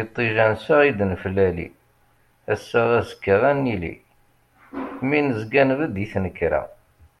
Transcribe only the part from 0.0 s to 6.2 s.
Iṭij ansa i d-neflali, ass-a azekka ad nili, mi nezga nbedd i